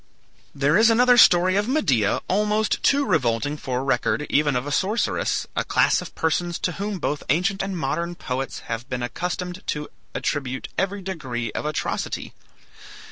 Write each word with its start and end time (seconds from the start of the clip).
There 0.55 0.79
is 0.79 0.89
another 0.89 1.15
story 1.15 1.55
of 1.57 1.67
Medea 1.67 2.21
almost 2.27 2.81
too 2.81 3.05
revolting 3.05 3.55
for 3.55 3.83
record 3.83 4.25
even 4.31 4.55
of 4.55 4.65
a 4.65 4.71
sorceress, 4.71 5.45
a 5.55 5.63
class 5.63 6.01
of 6.01 6.15
persons 6.15 6.57
to 6.57 6.71
whom 6.71 6.97
both 6.97 7.21
ancient 7.29 7.61
and 7.61 7.77
modern 7.77 8.15
poets 8.15 8.61
have 8.61 8.89
been 8.89 9.03
accustomed 9.03 9.61
to 9.67 9.89
attribute 10.15 10.69
every 10.75 11.03
degree 11.03 11.51
of 11.51 11.67
atrocity. 11.67 12.33